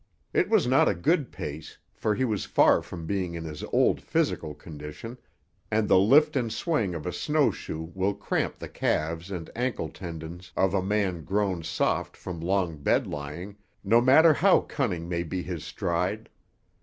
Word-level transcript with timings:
It 0.33 0.49
was 0.49 0.65
not 0.65 0.89
a 0.89 0.95
good 0.95 1.31
pace, 1.31 1.77
for 1.93 2.15
he 2.15 2.25
was 2.25 2.45
far 2.45 2.81
from 2.81 3.05
being 3.05 3.35
in 3.35 3.43
his 3.43 3.63
old 3.65 4.01
physical 4.01 4.55
condition, 4.55 5.19
and 5.69 5.87
the 5.87 5.99
lift 5.99 6.35
and 6.35 6.51
swing 6.51 6.95
of 6.95 7.05
a 7.05 7.13
snowshoe 7.13 7.91
will 7.93 8.15
cramp 8.15 8.57
the 8.57 8.67
calves 8.67 9.29
and 9.29 9.47
ankle 9.55 9.89
tendons 9.89 10.51
of 10.57 10.73
a 10.73 10.81
man 10.81 11.23
grown 11.23 11.61
soft 11.61 12.17
from 12.17 12.39
long 12.41 12.77
bed 12.77 13.05
lying, 13.05 13.57
no 13.83 14.01
matter 14.01 14.33
how 14.33 14.61
cunning 14.61 15.07
may 15.07 15.21
be 15.21 15.43
his 15.43 15.63
stride. 15.63 16.29